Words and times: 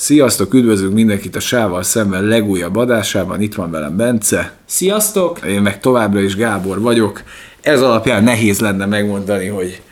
Sziasztok, 0.00 0.54
üdvözlünk 0.54 0.94
mindenkit 0.94 1.36
a 1.36 1.40
Sával 1.40 1.82
szemben 1.82 2.24
legújabb 2.24 2.76
adásában. 2.76 3.40
Itt 3.40 3.54
van 3.54 3.70
velem 3.70 3.96
Bence. 3.96 4.52
Sziasztok! 4.64 5.40
Én 5.46 5.62
meg 5.62 5.80
továbbra 5.80 6.20
is 6.20 6.36
Gábor 6.36 6.80
vagyok. 6.80 7.22
Ez 7.60 7.82
alapján 7.82 8.24
nehéz 8.24 8.60
lenne 8.60 8.86
megmondani, 8.86 9.46
hogy 9.46 9.82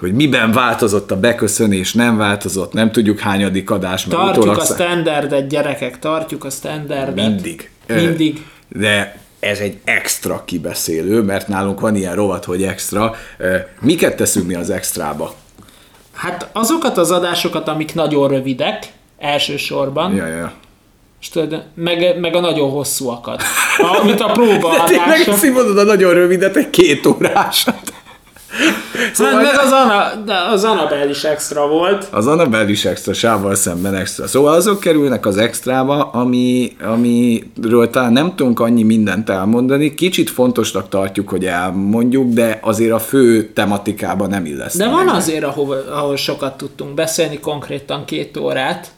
hogy 0.00 0.12
miben 0.12 0.52
változott 0.52 1.10
a 1.10 1.20
beköszönés, 1.20 1.92
nem 1.92 2.16
változott, 2.16 2.72
nem 2.72 2.92
tudjuk 2.92 3.18
hányadik 3.18 3.70
adás. 3.70 4.04
Tartjuk 4.04 4.56
a 4.56 4.64
standardet, 4.64 5.48
gyerekek, 5.48 5.98
tartjuk 5.98 6.44
a 6.44 6.50
standardet. 6.50 7.14
Mindig. 7.14 7.70
Mindig. 7.86 8.46
De 8.68 9.20
ez 9.40 9.58
egy 9.58 9.78
extra 9.84 10.42
kibeszélő, 10.44 11.22
mert 11.22 11.48
nálunk 11.48 11.80
van 11.80 11.96
ilyen 11.96 12.14
rovat, 12.14 12.44
hogy 12.44 12.62
extra. 12.62 13.14
Miket 13.80 14.16
teszünk 14.16 14.46
mi 14.46 14.54
az 14.54 14.70
extrába? 14.70 15.34
Hát 16.12 16.48
azokat 16.52 16.98
az 16.98 17.10
adásokat, 17.10 17.68
amik 17.68 17.94
nagyon 17.94 18.28
rövidek, 18.28 18.96
elsősorban. 19.18 20.14
Ja, 20.14 20.26
ja. 20.26 20.52
És 21.20 21.28
tudod, 21.28 21.62
meg, 21.74 22.18
meg 22.20 22.34
a 22.34 22.40
nagyon 22.40 22.70
hosszúakat. 22.70 23.42
Amit 24.00 24.20
a 24.20 24.32
próba 24.32 24.76
De 24.76 24.84
tényleg 24.88 25.52
mondod 25.54 25.78
a 25.78 25.84
nagyon 25.84 26.14
rövidet, 26.14 26.56
egy 26.56 26.70
két 26.70 27.06
órásat. 27.06 27.92
Szóval 29.12 29.34
meg 29.34 29.58
az, 29.58 29.70
de 30.24 30.34
az 30.34 30.64
Annabelle 30.64 31.08
is 31.08 31.24
extra 31.24 31.68
volt. 31.68 32.08
Az 32.10 32.26
Annabelle 32.26 32.70
is 32.70 32.84
extra, 32.84 33.12
sávval 33.12 33.54
szemben 33.54 33.94
extra. 33.94 34.26
Szóval 34.26 34.54
azok 34.54 34.80
kerülnek 34.80 35.26
az 35.26 35.36
extrába, 35.36 36.02
ami, 36.02 36.76
amiről 36.84 37.90
talán 37.90 38.12
nem 38.12 38.34
tudunk 38.36 38.60
annyi 38.60 38.82
mindent 38.82 39.30
elmondani. 39.30 39.94
Kicsit 39.94 40.30
fontosnak 40.30 40.88
tartjuk, 40.88 41.28
hogy 41.28 41.44
elmondjuk, 41.44 42.32
de 42.32 42.58
azért 42.62 42.92
a 42.92 42.98
fő 42.98 43.52
tematikába 43.52 44.26
nem 44.26 44.44
illeszteni. 44.44 44.90
De 44.90 44.96
van 44.96 45.08
azért, 45.08 45.44
ahol, 45.44 45.84
ahol 45.90 46.16
sokat 46.16 46.56
tudtunk 46.56 46.94
beszélni, 46.94 47.40
konkrétan 47.40 48.04
két 48.04 48.36
órát. 48.36 48.90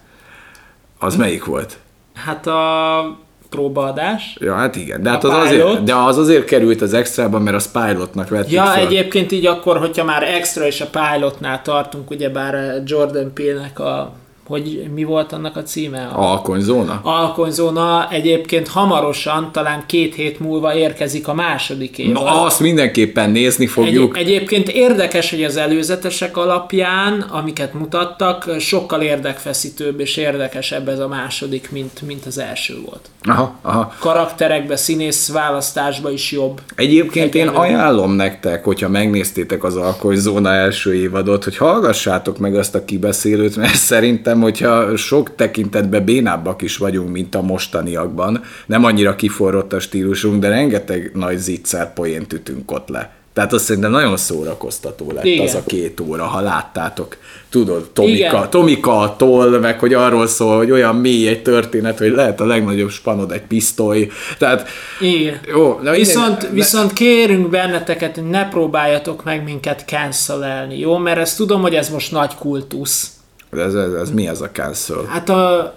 Az 1.03 1.17
melyik 1.17 1.45
volt? 1.45 1.79
Hát 2.15 2.47
a 2.47 3.19
próbaadás. 3.51 4.37
Ja, 4.41 4.55
hát 4.55 4.77
igen, 4.77 5.03
de, 5.03 5.11
hát 5.11 5.25
az 5.25 5.35
azért, 5.35 5.83
de 5.83 5.95
az 5.95 6.19
azért 6.19 6.45
került 6.45 6.83
az 6.83 6.95
extrába, 6.95 7.39
mert 7.39 7.57
az 7.57 7.71
pilotnak 7.71 8.29
vettük 8.29 8.51
Ja, 8.53 8.65
fel. 8.65 8.87
egyébként 8.87 9.33
így 9.33 9.47
akkor, 9.47 9.79
hogyha 9.79 10.05
már 10.05 10.23
extra 10.23 10.67
és 10.67 10.81
a 10.81 10.87
pilotnál 10.87 11.63
tartunk, 11.63 12.11
ugyebár 12.11 12.83
Jordan 12.85 13.33
Peele-nek 13.33 13.79
a 13.79 14.13
hogy 14.51 14.83
mi 14.95 15.05
volt 15.05 15.33
annak 15.33 15.57
a 15.57 15.63
címe? 15.63 16.11
Alkonyzóna? 16.15 17.01
Alkonyzóna 17.03 18.09
egyébként 18.11 18.69
hamarosan, 18.69 19.53
talán 19.53 19.85
két 19.87 20.15
hét 20.15 20.41
múlva 20.41 20.75
érkezik 20.75 21.29
a 21.29 21.35
második 21.35 21.99
év. 21.99 22.13
Na, 22.13 22.43
azt 22.43 22.61
mindenképpen 22.61 23.31
nézni 23.31 23.67
fogjuk. 23.67 24.17
Egy, 24.17 24.23
egyébként 24.23 24.69
érdekes, 24.69 25.31
hogy 25.31 25.45
az 25.45 25.57
előzetesek 25.57 26.37
alapján, 26.37 27.21
amiket 27.21 27.75
mutattak, 27.75 28.51
sokkal 28.59 29.03
érdekfeszítőbb 29.03 30.01
és 30.01 30.17
érdekesebb 30.17 30.89
ez 30.89 30.99
a 30.99 31.09
második, 31.09 31.71
mint, 31.71 32.03
mint 32.03 32.27
az 32.27 32.39
első 32.39 32.79
volt. 32.87 33.09
Aha, 33.23 33.59
aha. 33.63 33.95
Karakterekbe, 33.99 34.77
színész 34.77 35.33
választásba 35.33 36.11
is 36.11 36.33
jobb. 36.33 36.61
Egyébként 36.75 37.35
én 37.35 37.49
ajánlom 37.49 38.13
nektek, 38.13 38.65
hogyha 38.65 38.89
megnéztétek 38.89 39.65
az 39.65 39.77
Alkonyzóna 39.77 40.53
első 40.53 40.95
évadot, 40.95 41.45
hogy 41.45 41.57
hallgassátok 41.57 42.39
meg 42.39 42.55
azt 42.55 42.75
a 42.75 42.85
kibeszélőt, 42.85 43.57
mert 43.57 43.75
szerintem 43.75 44.40
hogyha 44.41 44.97
sok 44.97 45.35
tekintetben 45.35 46.05
bénábbak 46.05 46.63
is 46.63 46.77
vagyunk, 46.77 47.11
mint 47.11 47.35
a 47.35 47.43
mostaniakban, 47.43 48.43
nem 48.67 48.85
annyira 48.85 49.17
kiforrott 49.17 49.73
a 49.73 49.81
stílusunk, 49.81 50.41
de 50.41 50.49
rengeteg 50.49 51.11
nagy 51.15 51.39
zicser 51.39 51.93
poént 51.93 52.33
ütünk 52.33 52.71
ott 52.71 52.89
le. 52.89 53.19
Tehát 53.33 53.53
azt 53.53 53.65
szerintem 53.65 53.91
nagyon 53.91 54.17
szórakoztató 54.17 55.13
lett 55.13 55.25
Igen. 55.25 55.47
az 55.47 55.55
a 55.55 55.63
két 55.67 56.01
óra, 56.01 56.25
ha 56.25 56.41
láttátok. 56.41 57.17
Tudod, 57.49 57.91
Tomika, 57.91 58.49
Tomika 58.49 59.15
toll, 59.19 59.59
meg 59.59 59.79
hogy 59.79 59.95
arról 59.95 60.27
szól, 60.27 60.57
hogy 60.57 60.71
olyan 60.71 60.97
mély 60.97 61.29
egy 61.29 61.43
történet, 61.43 61.99
hogy 61.99 62.11
lehet 62.11 62.41
a 62.41 62.47
legnagyobb 62.47 62.91
spanod 62.91 63.33
egy 63.33 63.43
pisztoly. 63.43 64.11
Tehát, 64.39 64.69
Igen. 65.01 65.41
Jó, 65.49 65.81
na 65.83 65.91
viszont, 65.91 66.37
minden, 66.37 66.55
viszont 66.55 66.93
kérünk 66.93 67.49
benneteket, 67.49 68.15
hogy 68.15 68.29
ne 68.29 68.49
próbáljatok 68.49 69.25
meg 69.25 69.45
minket 69.45 69.85
cancelelni, 69.87 70.79
jó? 70.79 70.97
Mert 70.97 71.19
ezt 71.19 71.37
tudom, 71.37 71.61
hogy 71.61 71.75
ez 71.75 71.89
most 71.89 72.13
nagy 72.13 72.35
kultusz 72.35 73.11
ez, 73.51 73.75
ez, 73.75 73.93
ez 73.93 74.11
mi 74.11 74.29
ez 74.29 74.41
a 74.41 74.51
cancel? 74.51 75.05
Hát 75.09 75.29
a, 75.29 75.75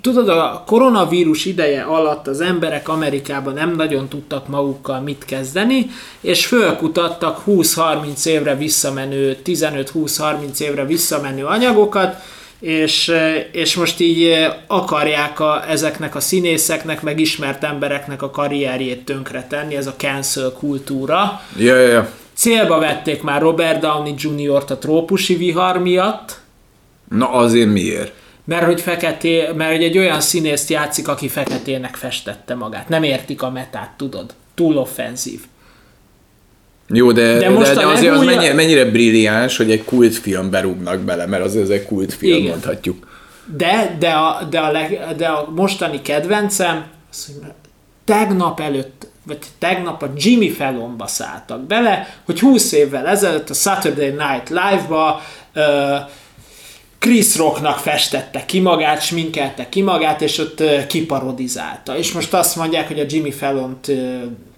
tudod, 0.00 0.28
a 0.28 0.62
koronavírus 0.66 1.44
ideje 1.44 1.82
alatt 1.82 2.26
az 2.26 2.40
emberek 2.40 2.88
Amerikában 2.88 3.54
nem 3.54 3.74
nagyon 3.76 4.08
tudtak 4.08 4.48
magukkal 4.48 5.00
mit 5.00 5.24
kezdeni, 5.24 5.90
és 6.20 6.46
fölkutattak 6.46 7.42
20-30 7.46 8.26
évre 8.26 8.56
visszamenő, 8.56 9.36
15-20-30 9.44 10.60
évre 10.60 10.84
visszamenő 10.84 11.44
anyagokat, 11.44 12.16
és, 12.60 13.12
és 13.52 13.76
most 13.76 14.00
így 14.00 14.46
akarják 14.66 15.40
a, 15.40 15.70
ezeknek 15.70 16.14
a 16.14 16.20
színészeknek, 16.20 17.02
meg 17.02 17.20
ismert 17.20 17.64
embereknek 17.64 18.22
a 18.22 18.30
karrierjét 18.30 19.04
tönkretenni, 19.04 19.76
ez 19.76 19.86
a 19.86 19.94
cancel 19.96 20.52
kultúra. 20.52 21.40
Ja, 21.56 21.76
ja, 21.76 21.88
ja. 21.88 22.08
Célba 22.34 22.78
vették 22.78 23.22
már 23.22 23.40
Robert 23.40 23.80
Downey 23.80 24.14
Jr.-t 24.16 24.70
a 24.70 24.78
trópusi 24.78 25.34
vihar 25.36 25.78
miatt, 25.78 26.40
Na 27.08 27.30
azért 27.30 27.72
miért? 27.72 28.12
Mert 28.44 28.64
hogy, 28.64 28.80
feketé, 28.80 29.48
mert 29.56 29.70
hogy 29.70 29.82
egy 29.82 29.98
olyan 29.98 30.20
színészt 30.20 30.70
játszik, 30.70 31.08
aki 31.08 31.28
feketének 31.28 31.96
festette 31.96 32.54
magát. 32.54 32.88
Nem 32.88 33.02
értik 33.02 33.42
a 33.42 33.50
metát, 33.50 33.90
tudod. 33.96 34.34
Túl 34.54 34.76
offenzív. 34.76 35.40
Jó, 36.88 37.12
de, 37.12 37.38
de, 37.38 37.50
most 37.50 37.74
de, 37.74 37.80
de 37.80 37.86
azért 37.86 38.14
az 38.14 38.24
mennyire, 38.24 38.54
mennyire 38.54 38.84
brilliáns, 38.84 39.56
hogy 39.56 39.70
egy 39.70 39.84
kultfilm 39.84 40.50
berúgnak 40.50 41.00
bele, 41.00 41.26
mert 41.26 41.44
azért 41.44 41.64
ez 41.64 41.70
egy 41.70 41.86
kultfilm, 41.86 42.36
Igen. 42.38 42.50
mondhatjuk. 42.50 43.06
De, 43.56 43.96
de, 43.98 44.10
a, 44.10 44.44
de, 44.50 44.58
a 44.58 44.70
leg, 44.70 45.00
de 45.16 45.26
a 45.26 45.50
mostani 45.54 46.02
kedvencem, 46.02 46.84
az, 47.10 47.26
hogy 47.26 47.50
tegnap 48.04 48.60
előtt, 48.60 49.06
vagy 49.26 49.38
tegnap 49.58 50.02
a 50.02 50.12
Jimmy 50.16 50.50
Fallonba 50.50 51.06
szálltak 51.06 51.66
bele, 51.66 52.08
hogy 52.24 52.40
20 52.40 52.72
évvel 52.72 53.06
ezelőtt 53.06 53.50
a 53.50 53.54
Saturday 53.54 54.10
Night 54.10 54.48
Live-ba 54.48 55.22
uh, 55.54 55.62
Chris 57.06 57.36
Rocknak 57.36 57.78
festette 57.78 58.44
ki 58.44 58.60
magát, 58.60 59.02
sminkelte 59.02 59.68
ki 59.68 59.82
magát, 59.82 60.22
és 60.22 60.38
ott 60.38 60.62
kiparodizálta. 60.88 61.96
És 61.96 62.12
most 62.12 62.34
azt 62.34 62.56
mondják, 62.56 62.86
hogy 62.86 63.00
a 63.00 63.04
Jimmy 63.08 63.30
Fallon-t 63.30 63.92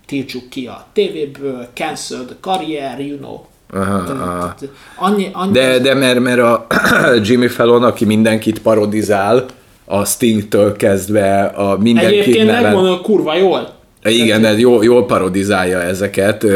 tiltsuk 0.06 0.48
ki 0.48 0.66
a 0.66 0.86
tévéből, 0.92 1.68
cancelled 1.74 2.36
career, 2.40 3.00
you 3.00 3.16
know. 3.16 3.40
Aha, 3.72 4.12
aha. 4.12 4.54
Annyi, 4.96 5.30
annyi 5.32 5.52
de, 5.52 5.78
de 5.78 5.94
mert, 5.94 6.20
mert 6.20 6.40
a 6.40 6.66
Jimmy 7.26 7.48
Fallon, 7.48 7.82
aki 7.82 8.04
mindenkit 8.04 8.62
parodizál, 8.62 9.46
a 9.84 10.04
Sting-től 10.04 10.76
kezdve 10.76 11.44
a 11.44 11.78
mindenkit 11.78 12.18
Egyébként 12.18 12.50
megmondom, 12.50 13.02
kurva 13.02 13.36
jól. 13.36 13.77
Igen, 14.04 14.44
ez 14.44 14.58
jól, 14.58 14.84
jól 14.84 15.06
parodizálja 15.06 15.80
ezeket. 15.80 16.46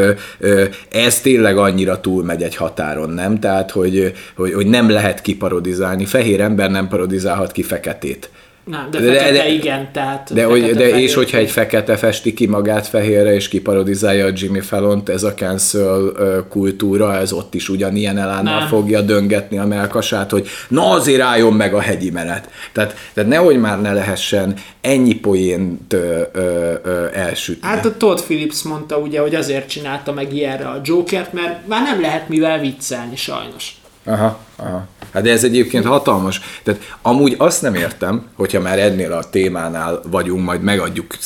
Ez 0.90 1.20
tényleg 1.20 1.56
annyira 1.56 2.00
túlmegy 2.00 2.42
egy 2.42 2.56
határon, 2.56 3.10
nem? 3.10 3.40
Tehát, 3.40 3.70
hogy, 3.70 4.12
hogy, 4.36 4.52
hogy 4.52 4.66
nem 4.66 4.90
lehet 4.90 5.20
kiparodizálni. 5.20 6.04
Fehér 6.04 6.40
ember 6.40 6.70
nem 6.70 6.88
parodizálhat 6.88 7.52
ki 7.52 7.62
feketét. 7.62 8.30
Nem, 8.64 8.90
de, 8.90 9.00
de, 9.00 9.32
de 9.32 9.48
igen, 9.48 9.88
tehát... 9.92 10.34
De, 10.34 10.44
hogy, 10.44 10.70
de 10.70 10.88
és 10.88 11.14
hogyha 11.14 11.38
egy 11.38 11.50
fekete 11.50 11.96
festi 11.96 12.34
ki 12.34 12.46
magát 12.46 12.86
fehérre, 12.86 13.34
és 13.34 13.48
kiparodizálja 13.48 14.26
a 14.26 14.30
Jimmy 14.34 14.60
Fallon-t, 14.60 15.08
ez 15.08 15.22
a 15.22 15.34
cancel 15.34 16.12
kultúra, 16.48 17.16
ez 17.16 17.32
ott 17.32 17.54
is 17.54 17.68
ugyanilyen 17.68 18.18
elánnal 18.18 18.58
nem. 18.58 18.68
fogja 18.68 19.00
döngetni 19.00 19.58
a 19.58 19.66
melkasát, 19.66 20.30
hogy 20.30 20.48
na 20.68 20.90
azért 20.90 21.20
álljon 21.20 21.52
meg 21.52 21.74
a 21.74 21.80
hegyi 21.80 22.10
menet. 22.10 22.50
Tehát, 22.72 22.96
tehát 23.14 23.30
nehogy 23.30 23.60
már 23.60 23.80
ne 23.80 23.92
lehessen 23.92 24.54
ennyi 24.80 25.14
poént 25.14 25.92
ö, 25.92 26.22
ö, 26.32 26.72
ö, 26.82 27.06
elsütni. 27.12 27.68
Hát 27.68 27.84
a 27.84 27.96
Todd 27.96 28.18
Phillips 28.24 28.62
mondta 28.62 28.96
ugye, 28.96 29.20
hogy 29.20 29.34
azért 29.34 29.68
csinálta 29.68 30.12
meg 30.12 30.34
ilyenre 30.34 30.64
a 30.64 30.80
Jokert, 30.84 31.32
mert 31.32 31.66
már 31.66 31.82
nem 31.82 32.00
lehet 32.00 32.28
mivel 32.28 32.58
viccelni 32.58 33.16
sajnos. 33.16 33.76
Aha, 34.04 34.38
aha. 34.56 34.86
Hát 35.12 35.22
de 35.22 35.30
ez 35.30 35.44
egyébként 35.44 35.84
hatalmas. 35.84 36.40
Tehát 36.62 36.80
amúgy 37.02 37.34
azt 37.38 37.62
nem 37.62 37.74
értem, 37.74 38.26
hogyha 38.34 38.60
már 38.60 38.78
ennél 38.78 39.12
a 39.12 39.30
témánál 39.30 40.00
vagyunk, 40.10 40.44
majd 40.44 40.62
megadjuk 40.62 41.16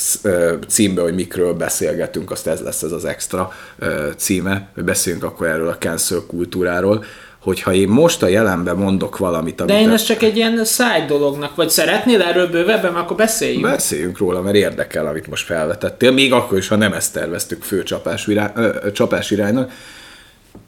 címbe, 0.67 1.01
hogy 1.01 1.13
mikről 1.13 1.53
beszélgetünk, 1.53 2.31
azt 2.31 2.47
ez 2.47 2.59
lesz 2.59 2.81
ez 2.81 2.91
az 2.91 3.05
extra 3.05 3.51
címe, 4.17 4.69
hogy 4.73 4.83
beszéljünk 4.83 5.23
akkor 5.23 5.47
erről 5.47 5.67
a 5.67 5.77
cancel 5.77 6.23
kultúráról, 6.27 7.05
hogyha 7.39 7.73
én 7.73 7.87
most 7.87 8.23
a 8.23 8.27
jelenben 8.27 8.75
mondok 8.75 9.17
valamit, 9.17 9.61
amit... 9.61 9.73
De 9.73 9.81
én 9.81 9.89
ez 9.89 10.03
csak 10.03 10.21
egy 10.21 10.35
ilyen 10.35 10.65
side 10.65 11.05
dolognak, 11.07 11.55
vagy 11.55 11.69
szeretnél 11.69 12.21
erről 12.21 12.47
bővebben, 12.47 12.95
akkor 12.95 13.17
beszéljünk. 13.17 13.61
Beszéljünk 13.61 14.17
róla, 14.17 14.41
mert 14.41 14.55
érdekel, 14.55 15.07
amit 15.07 15.27
most 15.27 15.45
felvetettél, 15.45 16.11
még 16.11 16.33
akkor 16.33 16.57
is, 16.57 16.67
ha 16.67 16.75
nem 16.75 16.93
ezt 16.93 17.13
terveztük 17.13 17.63
fő 17.63 17.83
csapás, 17.83 18.27
irány, 18.27 18.51
ö, 18.55 18.91
csapás 18.91 19.31
iránynak. 19.31 19.71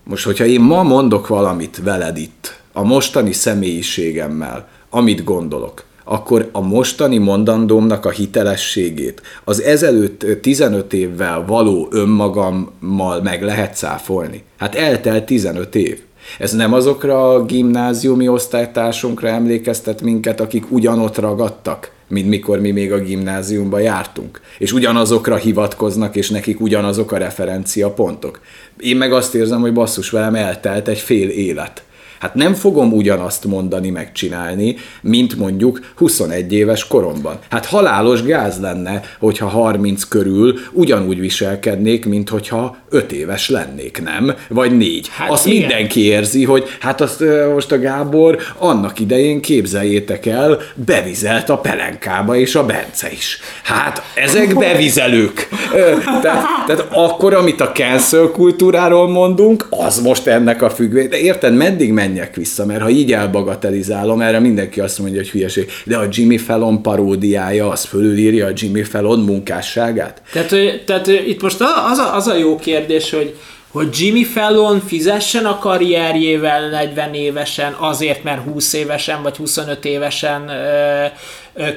Most, 0.03 0.25
hogyha 0.25 0.45
én 0.45 0.61
ma 0.61 0.83
mondok 0.83 1.27
valamit 1.27 1.79
veled 1.83 2.17
itt, 2.17 2.58
a 2.79 2.83
mostani 2.83 3.31
személyiségemmel, 3.31 4.67
amit 4.89 5.23
gondolok, 5.23 5.83
akkor 6.03 6.49
a 6.51 6.61
mostani 6.61 7.17
mondandómnak 7.17 8.05
a 8.05 8.09
hitelességét 8.09 9.21
az 9.43 9.61
ezelőtt 9.61 10.25
15 10.41 10.93
évvel 10.93 11.45
való 11.45 11.87
önmagammal 11.91 13.21
meg 13.21 13.43
lehet 13.43 13.75
száfolni. 13.75 14.43
Hát 14.57 14.75
eltelt 14.75 15.25
15 15.25 15.75
év. 15.75 15.99
Ez 16.37 16.51
nem 16.51 16.73
azokra 16.73 17.33
a 17.33 17.45
gimnáziumi 17.45 18.27
osztálytársunkra 18.27 19.27
emlékeztet 19.27 20.01
minket, 20.01 20.39
akik 20.39 20.71
ugyanott 20.71 21.17
ragadtak, 21.17 21.91
mint 22.07 22.29
mikor 22.29 22.59
mi 22.59 22.71
még 22.71 22.91
a 22.91 22.99
gimnáziumba 22.99 23.79
jártunk. 23.79 24.41
És 24.57 24.71
ugyanazokra 24.71 25.35
hivatkoznak, 25.35 26.15
és 26.15 26.29
nekik 26.29 26.61
ugyanazok 26.61 27.11
a 27.11 27.17
referencia 27.17 27.89
pontok. 27.89 28.39
Én 28.77 28.97
meg 28.97 29.13
azt 29.13 29.35
érzem, 29.35 29.61
hogy 29.61 29.73
basszus 29.73 30.09
velem 30.09 30.35
eltelt 30.35 30.87
egy 30.87 30.99
fél 30.99 31.29
élet 31.29 31.83
Hát 32.19 32.35
nem 32.35 32.53
fogom 32.53 32.93
ugyanazt 32.93 33.45
mondani, 33.45 33.89
megcsinálni, 33.89 34.75
mint 35.01 35.37
mondjuk 35.37 35.79
21 35.95 36.53
éves 36.53 36.87
koromban. 36.87 37.39
Hát 37.49 37.65
halálos 37.65 38.23
gáz 38.23 38.59
lenne, 38.59 39.01
hogyha 39.19 39.47
30 39.47 40.03
körül 40.03 40.59
ugyanúgy 40.71 41.19
viselkednék, 41.19 42.05
mint 42.05 42.29
hogyha 42.29 42.77
5 42.89 43.11
éves 43.11 43.49
lennék, 43.49 44.01
nem? 44.03 44.35
Vagy 44.47 44.77
4. 44.77 45.09
Hát 45.11 45.29
azt 45.29 45.47
igen. 45.47 45.59
mindenki 45.59 46.05
érzi, 46.05 46.45
hogy 46.45 46.63
hát 46.79 47.01
azt 47.01 47.23
most 47.53 47.71
a 47.71 47.79
Gábor 47.79 48.37
annak 48.57 48.99
idején 48.99 49.41
képzeljétek 49.41 50.25
el, 50.25 50.59
bevizelt 50.73 51.49
a 51.49 51.57
pelenkába, 51.57 52.35
és 52.35 52.55
a 52.55 52.65
Bence 52.65 53.11
is. 53.11 53.39
Hát 53.63 54.03
ezek 54.15 54.57
bevizelők. 54.65 55.47
tehát, 56.21 56.45
tehát 56.67 56.87
akkor, 56.91 57.33
amit 57.33 57.61
a 57.61 57.71
cancel 57.71 58.27
kultúráról 58.31 59.09
mondunk, 59.09 59.67
az 59.69 59.99
most 59.99 60.27
ennek 60.27 60.61
a 60.61 60.69
függvény. 60.69 61.09
De 61.09 61.19
érted, 61.19 61.55
meddig 61.55 61.91
menj 61.91 62.08
menjek 62.09 62.35
vissza, 62.35 62.65
mert 62.65 62.81
ha 62.81 62.89
így 62.89 63.13
elbagatelizálom, 63.13 64.21
erre 64.21 64.39
mindenki 64.39 64.79
azt 64.79 64.99
mondja, 64.99 65.17
hogy 65.17 65.29
hülyeség. 65.29 65.71
De 65.85 65.97
a 65.97 66.07
Jimmy 66.11 66.37
Fallon 66.37 66.81
paródiája, 66.81 67.69
az 67.69 67.83
fölülírja 67.83 68.45
a 68.47 68.51
Jimmy 68.55 68.83
Fallon 68.83 69.19
munkásságát? 69.19 70.21
Tehát, 70.31 70.83
tehát 70.85 71.07
itt 71.07 71.41
most 71.41 71.61
az 71.91 71.97
a, 71.97 72.15
az 72.15 72.27
a 72.27 72.35
jó 72.35 72.55
kérdés, 72.55 73.09
hogy 73.09 73.35
hogy 73.71 73.87
Jimmy 73.99 74.23
Fallon 74.23 74.81
fizessen 74.87 75.45
a 75.45 75.57
karrierjével 75.57 76.69
40 76.69 77.13
évesen 77.13 77.73
azért, 77.73 78.23
mert 78.23 78.43
20 78.43 78.73
évesen 78.73 79.21
vagy 79.21 79.35
25 79.35 79.85
évesen 79.85 80.49
ö, 80.49 81.05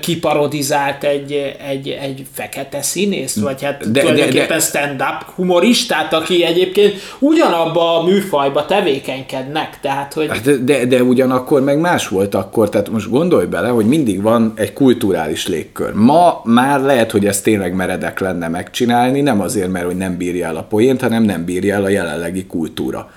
kiparodizált 0.01 1.05
egy, 1.05 1.57
egy, 1.69 1.89
egy 1.89 2.27
fekete 2.33 2.83
színészt, 2.83 3.41
vagy 3.41 3.63
hát 3.63 3.91
de, 3.91 4.01
tulajdonképpen 4.01 4.49
de, 4.49 4.55
de, 4.55 4.61
stand-up 4.61 5.35
humoristát, 5.35 6.13
aki 6.13 6.45
egyébként 6.45 6.95
ugyanabba 7.19 7.99
a 7.99 8.05
műfajba 8.05 8.67
tevékenykednek. 8.67 9.79
Tehát, 9.81 10.13
hogy... 10.13 10.29
Hát 10.29 10.65
de, 10.65 10.85
de 10.85 11.03
ugyanakkor 11.03 11.63
meg 11.63 11.79
más 11.79 12.09
volt 12.09 12.35
akkor, 12.35 12.69
tehát 12.69 12.91
most 12.91 13.11
gondolj 13.11 13.47
bele, 13.47 13.69
hogy 13.69 13.87
mindig 13.87 14.23
van 14.23 14.53
egy 14.57 14.73
kulturális 14.73 15.47
légkör. 15.47 15.93
Ma 15.95 16.41
már 16.45 16.81
lehet, 16.81 17.11
hogy 17.11 17.27
ez 17.27 17.41
tényleg 17.41 17.75
meredek 17.75 18.21
lenne 18.21 18.49
megcsinálni, 18.49 19.21
nem 19.21 19.41
azért, 19.41 19.71
mert 19.71 19.87
hogy 19.87 19.97
nem 19.97 20.17
bírja 20.17 20.47
el 20.47 20.57
a 20.57 20.63
poént, 20.63 21.01
hanem 21.01 21.23
nem 21.23 21.45
bírja 21.45 21.75
el 21.75 21.85
a 21.85 21.89
jelenlegi 21.89 22.47
kultúra 22.47 23.11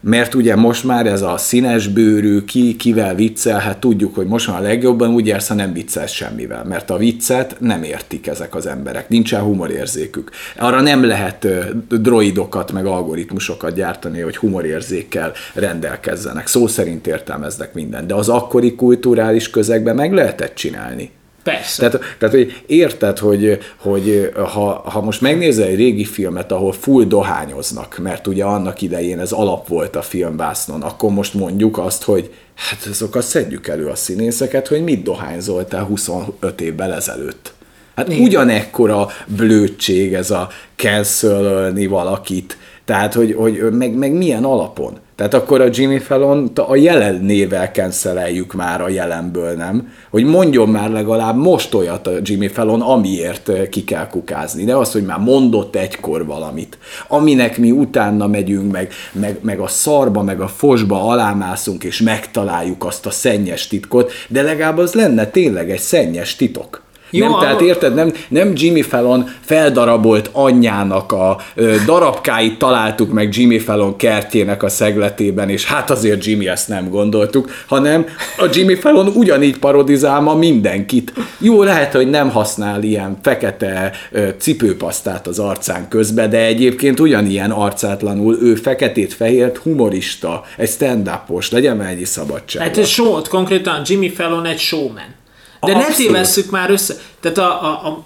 mert 0.00 0.34
ugye 0.34 0.56
most 0.56 0.84
már 0.84 1.06
ez 1.06 1.22
a 1.22 1.36
színes 1.36 1.88
bőrű, 1.88 2.44
ki 2.44 2.76
kivel 2.76 3.14
viccel, 3.14 3.58
hát 3.58 3.78
tudjuk, 3.78 4.14
hogy 4.14 4.26
most 4.26 4.48
már 4.48 4.58
a 4.58 4.62
legjobban 4.62 5.10
úgy 5.10 5.26
érsz, 5.26 5.48
ha 5.48 5.54
nem 5.54 5.72
viccel 5.72 6.06
semmivel, 6.06 6.64
mert 6.64 6.90
a 6.90 6.96
viccet 6.96 7.56
nem 7.60 7.82
értik 7.82 8.26
ezek 8.26 8.54
az 8.54 8.66
emberek, 8.66 9.08
nincsen 9.08 9.40
humorérzékük. 9.40 10.30
Arra 10.58 10.80
nem 10.80 11.04
lehet 11.04 11.46
droidokat, 11.88 12.72
meg 12.72 12.86
algoritmusokat 12.86 13.74
gyártani, 13.74 14.20
hogy 14.20 14.36
humorérzékkel 14.36 15.32
rendelkezzenek. 15.54 16.46
Szó 16.46 16.66
szerint 16.66 17.06
értelmeznek 17.06 17.74
mindent, 17.74 18.06
de 18.06 18.14
az 18.14 18.28
akkori 18.28 18.74
kulturális 18.74 19.50
közegben 19.50 19.94
meg 19.94 20.12
lehetett 20.12 20.54
csinálni. 20.54 21.10
Persze. 21.46 21.88
Tehát, 21.88 22.06
tehát 22.18 22.34
hogy 22.34 22.62
érted, 22.66 23.18
hogy, 23.18 23.58
hogy 23.76 24.32
ha, 24.34 24.82
ha 24.84 25.00
most 25.00 25.20
megnézel 25.20 25.66
egy 25.66 25.76
régi 25.76 26.04
filmet, 26.04 26.52
ahol 26.52 26.72
full 26.72 27.04
dohányoznak, 27.04 27.98
mert 27.98 28.26
ugye 28.26 28.44
annak 28.44 28.82
idején 28.82 29.18
ez 29.18 29.32
alap 29.32 29.68
volt 29.68 29.96
a 29.96 30.02
filmbásznon, 30.02 30.82
akkor 30.82 31.10
most 31.10 31.34
mondjuk 31.34 31.78
azt, 31.78 32.02
hogy 32.02 32.34
hát 32.54 32.86
azokat 32.90 33.22
szedjük 33.22 33.68
elő 33.68 33.86
a 33.86 33.94
színészeket, 33.94 34.68
hogy 34.68 34.82
mit 34.82 35.02
dohányzoltál 35.02 35.84
25 35.84 36.60
évvel 36.60 36.94
ezelőtt. 36.94 37.52
Hát 37.96 38.08
Igen. 38.08 38.22
ugyanekkora 38.22 39.08
blödség 39.26 40.14
ez 40.14 40.30
a 40.30 40.48
cancelölni 40.76 41.86
valakit, 41.86 42.58
tehát 42.84 43.14
hogy, 43.14 43.34
hogy 43.34 43.62
meg, 43.72 43.94
meg 43.94 44.12
milyen 44.12 44.44
alapon. 44.44 44.98
Tehát 45.16 45.34
akkor 45.34 45.60
a 45.60 45.68
Jimmy 45.70 45.98
Fallon 45.98 46.50
a 46.54 46.76
jelen 46.76 47.14
nével 47.14 47.70
kenszeljük 47.70 48.52
már 48.52 48.80
a 48.80 48.88
jelenből, 48.88 49.52
nem? 49.52 49.92
Hogy 50.10 50.24
mondjon 50.24 50.68
már 50.68 50.90
legalább 50.90 51.36
most 51.36 51.74
olyat 51.74 52.06
a 52.06 52.12
Jimmy 52.22 52.48
Fallon, 52.48 52.80
amiért 52.80 53.68
ki 53.68 53.84
kell 53.84 54.08
kukázni. 54.08 54.64
De 54.64 54.76
az, 54.76 54.92
hogy 54.92 55.04
már 55.04 55.18
mondott 55.18 55.76
egykor 55.76 56.26
valamit, 56.26 56.78
aminek 57.08 57.58
mi 57.58 57.70
utána 57.70 58.26
megyünk, 58.26 58.72
meg, 58.72 58.92
meg, 59.12 59.38
meg 59.42 59.60
a 59.60 59.68
szarba, 59.68 60.22
meg 60.22 60.40
a 60.40 60.48
fosba 60.48 61.08
alámászunk, 61.08 61.84
és 61.84 62.00
megtaláljuk 62.00 62.84
azt 62.84 63.06
a 63.06 63.10
szennyes 63.10 63.66
titkot, 63.66 64.12
de 64.28 64.42
legalább 64.42 64.78
az 64.78 64.94
lenne 64.94 65.26
tényleg 65.26 65.70
egy 65.70 65.78
szennyes 65.78 66.36
titok. 66.36 66.85
Jó, 67.10 67.28
nem, 67.28 67.38
tehát 67.38 67.60
érted, 67.60 67.94
nem, 67.94 68.12
nem 68.28 68.52
Jimmy 68.54 68.82
Fallon 68.82 69.28
feldarabolt 69.40 70.30
anyjának 70.32 71.12
a 71.12 71.38
ö, 71.54 71.74
darabkáit 71.86 72.58
találtuk 72.58 73.12
meg 73.12 73.36
Jimmy 73.36 73.58
Fallon 73.58 73.96
kertjének 73.96 74.62
a 74.62 74.68
szegletében, 74.68 75.48
és 75.48 75.64
hát 75.64 75.90
azért 75.90 76.24
Jimmy 76.24 76.48
ezt 76.48 76.68
nem 76.68 76.90
gondoltuk, 76.90 77.50
hanem 77.66 78.06
a 78.38 78.48
Jimmy 78.52 78.74
Fallon 78.74 79.06
ugyanígy 79.06 79.58
parodizál 79.58 80.20
ma 80.20 80.34
mindenkit. 80.34 81.12
Jó, 81.38 81.62
lehet, 81.62 81.92
hogy 81.92 82.10
nem 82.10 82.30
használ 82.30 82.82
ilyen 82.82 83.18
fekete 83.22 83.92
ö, 84.10 84.28
cipőpasztát 84.38 85.26
az 85.26 85.38
arcán 85.38 85.88
közbe, 85.88 86.28
de 86.28 86.44
egyébként 86.44 87.00
ugyanilyen 87.00 87.50
arcátlanul 87.50 88.38
ő 88.42 88.54
feketét-fehért 88.54 89.56
humorista, 89.56 90.44
egy 90.56 90.68
stand-upos, 90.68 91.50
legyen 91.50 91.76
már 91.76 91.90
egy 91.90 92.06
szabadság. 92.06 92.62
Hát 92.62 92.76
egy 92.76 92.86
show 92.86 93.20
konkrétan 93.28 93.82
Jimmy 93.84 94.08
Fallon 94.08 94.46
egy 94.46 94.58
showman. 94.58 95.24
De 95.60 95.72
Abszolút. 95.72 95.88
ne 95.88 95.94
tévesszük 95.94 96.50
már 96.50 96.70
össze. 96.70 96.94
Tehát 97.20 97.38
a, 97.38 97.62
a, 97.62 97.88
a, 97.88 98.04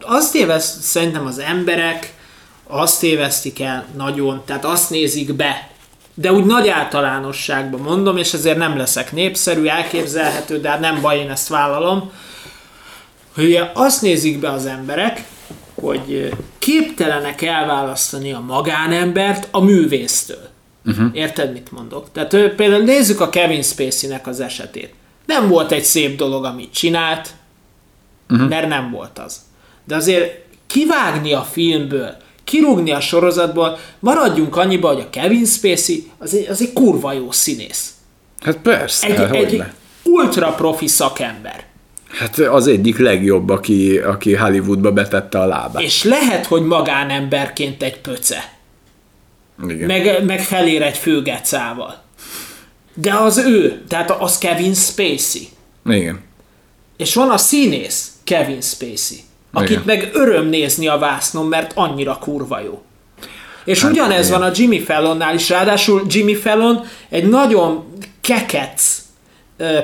azt 0.00 0.32
téveszt 0.32 0.80
szerintem 0.80 1.26
az 1.26 1.38
emberek, 1.38 2.14
azt 2.66 3.00
tévesztik 3.00 3.60
el 3.60 3.86
nagyon, 3.96 4.42
tehát 4.44 4.64
azt 4.64 4.90
nézik 4.90 5.34
be, 5.34 5.70
de 6.14 6.32
úgy 6.32 6.44
nagy 6.44 6.68
általánosságban 6.68 7.80
mondom, 7.80 8.16
és 8.16 8.32
ezért 8.32 8.58
nem 8.58 8.76
leszek 8.76 9.12
népszerű, 9.12 9.66
elképzelhető, 9.66 10.60
de 10.60 10.68
hát 10.68 10.80
nem 10.80 11.00
baj, 11.00 11.18
én 11.18 11.30
ezt 11.30 11.48
vállalom, 11.48 12.10
hogy 13.34 13.60
azt 13.74 14.02
nézik 14.02 14.38
be 14.38 14.50
az 14.50 14.66
emberek, 14.66 15.24
hogy 15.74 16.32
képtelenek 16.58 17.42
elválasztani 17.42 18.32
a 18.32 18.40
magánembert 18.40 19.48
a 19.50 19.60
művésztől. 19.60 20.48
Uh-huh. 20.84 21.08
Érted, 21.12 21.52
mit 21.52 21.72
mondok? 21.72 22.06
Tehát 22.12 22.30
például 22.54 22.82
nézzük 22.82 23.20
a 23.20 23.30
Kevin 23.30 23.62
Spacey-nek 23.62 24.26
az 24.26 24.40
esetét. 24.40 24.94
Nem 25.26 25.48
volt 25.48 25.72
egy 25.72 25.84
szép 25.84 26.16
dolog, 26.16 26.44
amit 26.44 26.72
csinált, 26.72 27.34
uh-huh. 28.30 28.48
mert 28.48 28.68
nem 28.68 28.90
volt 28.90 29.18
az. 29.18 29.40
De 29.84 29.96
azért 29.96 30.44
kivágni 30.66 31.32
a 31.32 31.42
filmből, 31.42 32.16
kirúgni 32.44 32.92
a 32.92 33.00
sorozatból, 33.00 33.78
maradjunk 33.98 34.56
annyiba, 34.56 34.88
hogy 34.88 35.00
a 35.00 35.10
Kevin 35.10 35.44
Spacey 35.44 36.10
az 36.18 36.34
egy, 36.34 36.46
az 36.48 36.60
egy 36.60 36.72
kurva 36.72 37.12
jó 37.12 37.30
színész. 37.30 37.90
Hát 38.40 38.56
persze, 38.56 39.30
egy, 39.30 39.34
egy 39.34 39.62
ultra 40.02 40.52
profi 40.52 40.86
szakember. 40.86 41.64
Hát 42.08 42.38
az 42.38 42.66
egyik 42.66 42.98
legjobb, 42.98 43.48
aki, 43.48 43.98
aki 43.98 44.34
Hollywoodba 44.34 44.92
betette 44.92 45.40
a 45.40 45.46
lábát. 45.46 45.82
És 45.82 46.02
lehet, 46.02 46.46
hogy 46.46 46.62
magánemberként 46.62 47.82
egy 47.82 48.00
pöce. 48.00 48.52
Igen. 49.68 49.86
Meg, 49.86 50.24
meg 50.24 50.40
felér 50.40 50.82
egy 50.82 50.96
főgecával. 50.96 52.04
De 52.98 53.14
az 53.14 53.38
ő, 53.38 53.82
tehát 53.88 54.10
az 54.10 54.38
Kevin 54.38 54.74
Spacey. 54.74 55.48
Igen. 55.86 56.20
És 56.96 57.14
van 57.14 57.30
a 57.30 57.36
színész 57.36 58.12
Kevin 58.24 58.60
Spacey, 58.60 59.18
akit 59.52 59.70
Igen. 59.70 59.82
meg 59.86 60.10
öröm 60.12 60.46
nézni 60.46 60.88
a 60.88 60.98
vásznon, 60.98 61.46
mert 61.46 61.72
annyira 61.74 62.18
kurva 62.20 62.60
jó. 62.60 62.82
És 63.64 63.82
hát, 63.82 63.90
ugyanez 63.90 64.26
igen. 64.26 64.40
van 64.40 64.48
a 64.48 64.52
Jimmy 64.54 64.78
Fallonnál 64.78 65.34
is, 65.34 65.48
ráadásul 65.48 66.02
Jimmy 66.08 66.34
Fallon 66.34 66.84
egy 67.08 67.28
nagyon 67.28 67.84
kekec 68.20 69.02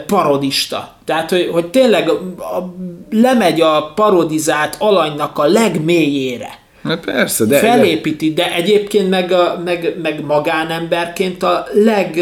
parodista. 0.07 0.97
Tehát, 1.04 1.31
hogy, 1.31 1.49
hogy 1.52 1.66
tényleg 1.66 2.09
a, 2.09 2.75
lemegy 3.11 3.61
a 3.61 3.92
parodizált 3.95 4.76
alanynak 4.78 5.38
a 5.38 5.45
legmélyére. 5.45 6.59
Hát 6.83 7.04
persze, 7.04 7.45
de... 7.45 7.59
Felépíti, 7.59 8.33
de 8.33 8.54
egyébként 8.54 9.11
meg, 9.11 9.33
a, 9.33 9.61
meg, 9.64 9.97
meg 10.02 10.25
magánemberként 10.25 11.42
a 11.42 11.66
leg, 11.73 12.21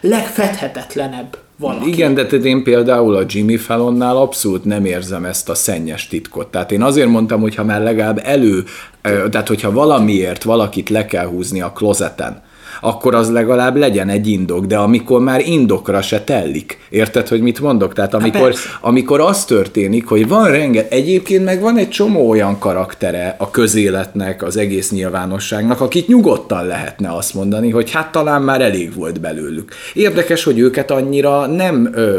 legfedhetetlenebb 0.00 1.38
valaki. 1.56 1.88
Igen, 1.88 2.14
de 2.14 2.22
én 2.22 2.62
például 2.62 3.16
a 3.16 3.24
Jimmy 3.26 3.56
Fallonnál 3.56 4.16
abszolút 4.16 4.64
nem 4.64 4.84
érzem 4.84 5.24
ezt 5.24 5.48
a 5.48 5.54
szennyes 5.54 6.08
titkot. 6.08 6.50
Tehát 6.50 6.72
én 6.72 6.82
azért 6.82 7.08
mondtam, 7.08 7.40
hogy 7.40 7.54
ha 7.54 7.64
már 7.64 7.82
legalább 7.82 8.20
elő, 8.24 8.64
tehát 9.02 9.48
hogyha 9.48 9.72
valamiért 9.72 10.42
valakit 10.42 10.88
le 10.88 11.06
kell 11.06 11.26
húzni 11.26 11.60
a 11.60 11.72
klozeten, 11.72 12.42
akkor 12.80 13.14
az 13.14 13.30
legalább 13.30 13.76
legyen 13.76 14.08
egy 14.08 14.26
indok, 14.26 14.64
de 14.64 14.76
amikor 14.76 15.20
már 15.20 15.40
indokra 15.46 16.02
se 16.02 16.20
tellik. 16.24 16.78
Érted, 16.88 17.28
hogy 17.28 17.40
mit 17.40 17.60
mondok? 17.60 17.92
Tehát 17.92 18.14
amikor, 18.14 18.54
amikor 18.80 19.20
az 19.20 19.44
történik, 19.44 20.06
hogy 20.06 20.28
van 20.28 20.50
renge, 20.50 20.86
egyébként 20.88 21.44
meg 21.44 21.60
van 21.60 21.76
egy 21.78 21.88
csomó 21.88 22.28
olyan 22.28 22.58
karaktere 22.58 23.34
a 23.38 23.50
közéletnek, 23.50 24.42
az 24.42 24.56
egész 24.56 24.90
nyilvánosságnak, 24.90 25.80
akit 25.80 26.08
nyugodtan 26.08 26.66
lehetne 26.66 27.14
azt 27.14 27.34
mondani, 27.34 27.70
hogy 27.70 27.90
hát 27.90 28.12
talán 28.12 28.42
már 28.42 28.60
elég 28.60 28.94
volt 28.94 29.20
belőlük. 29.20 29.72
Érdekes, 29.94 30.44
hogy 30.44 30.58
őket 30.58 30.90
annyira 30.90 31.46
nem, 31.46 31.90
ö, 31.92 32.18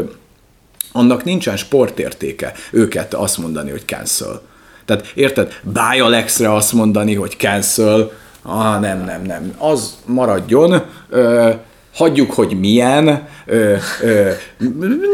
annak 0.92 1.24
nincsen 1.24 1.56
sportértéke 1.56 2.52
őket 2.70 3.14
azt 3.14 3.38
mondani, 3.38 3.70
hogy 3.70 3.82
cancel. 3.86 4.40
Tehát 4.84 5.12
érted, 5.14 5.60
Báj 5.62 6.00
Alexre 6.00 6.54
azt 6.54 6.72
mondani, 6.72 7.14
hogy 7.14 7.34
cancel, 7.38 8.10
ah, 8.42 8.80
nem, 8.80 9.04
nem, 9.04 9.22
nem, 9.22 9.54
az 9.58 9.96
maradjon, 10.06 10.82
ö, 11.08 11.50
hagyjuk, 11.94 12.32
hogy 12.32 12.58
milyen, 12.60 13.28
ö, 13.46 13.76
ö, 14.02 14.30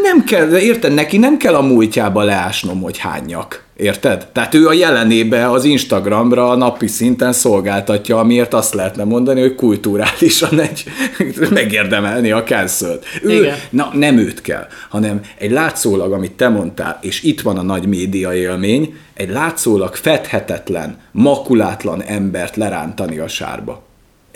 nem 0.03 0.25
kell, 0.25 0.57
érted, 0.57 0.95
neki 0.95 1.19
nem 1.19 1.37
kell 1.37 1.55
a 1.55 1.63
múltjába 1.63 2.23
leásnom, 2.23 2.83
hogy 2.83 2.99
hányak. 2.99 3.66
Érted? 3.77 4.29
Tehát 4.33 4.55
ő 4.55 4.67
a 4.67 4.73
jelenébe 4.73 5.51
az 5.51 5.65
Instagramra 5.65 6.49
a 6.49 6.57
napi 6.57 6.87
szinten 6.87 7.33
szolgáltatja, 7.33 8.19
amiért 8.19 8.55
azt 8.55 8.75
lehetne 8.75 9.05
mondani, 9.05 9.41
hogy 9.41 9.55
kulturálisan 9.55 10.61
egy 10.61 10.85
megérdemelni 11.51 12.31
a 12.31 12.43
cancel 12.43 12.99
Ő, 13.23 13.53
na, 13.71 13.91
nem 13.93 14.19
őt 14.19 14.41
kell, 14.41 14.67
hanem 14.89 15.21
egy 15.39 15.51
látszólag, 15.51 16.13
amit 16.13 16.33
te 16.33 16.49
mondtál, 16.49 16.99
és 17.01 17.23
itt 17.23 17.41
van 17.41 17.59
a 17.59 17.63
nagy 17.63 17.87
média 17.87 18.35
élmény, 18.35 18.95
egy 19.15 19.31
látszólag 19.31 19.95
fedhetetlen, 19.95 20.99
makulátlan 21.13 22.03
embert 22.03 22.57
lerántani 22.57 23.19
a 23.19 23.29
sárba 23.29 23.86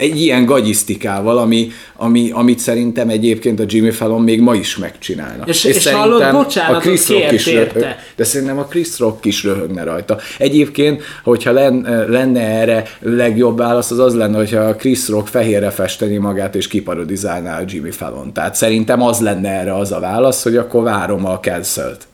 egy 0.00 0.20
ilyen 0.20 0.44
gagyisztikával, 0.44 1.38
ami, 1.38 1.70
ami, 1.96 2.30
amit 2.32 2.58
szerintem 2.58 3.08
egyébként 3.08 3.60
a 3.60 3.64
Jimmy 3.66 3.90
Fallon 3.90 4.22
még 4.22 4.40
ma 4.40 4.54
is 4.54 4.76
megcsinálna. 4.76 5.44
És, 5.46 5.64
és, 5.64 5.76
és 5.76 5.90
hallod, 5.90 6.32
bocsánatot 6.32 6.76
a 6.76 6.80
Chris 6.80 7.08
Rock 7.08 7.32
is 7.32 7.46
röhög, 7.46 7.86
De 8.16 8.24
szerintem 8.24 8.58
a 8.58 8.64
Chris 8.64 8.98
Rock 8.98 9.24
is 9.24 9.44
röhögne 9.44 9.84
rajta. 9.84 10.18
Egyébként, 10.38 11.02
hogyha 11.24 11.52
lenne, 11.52 12.06
lenne 12.06 12.40
erre 12.40 12.84
legjobb 13.00 13.58
válasz, 13.58 13.90
az 13.90 13.98
az 13.98 14.14
lenne, 14.14 14.36
hogyha 14.36 14.60
a 14.60 14.74
Chris 14.74 15.08
Rock 15.08 15.26
fehérre 15.26 15.70
festeni 15.70 16.16
magát 16.16 16.54
és 16.54 16.68
kiparodizálná 16.68 17.58
a 17.58 17.64
Jimmy 17.66 17.90
Fallon. 17.90 18.32
Tehát 18.32 18.54
szerintem 18.54 19.02
az 19.02 19.20
lenne 19.20 19.48
erre 19.48 19.74
az 19.74 19.92
a 19.92 20.00
válasz, 20.00 20.42
hogy 20.42 20.56
akkor 20.56 20.82
várom 20.82 21.26
a 21.26 21.40
cancelt. 21.40 22.08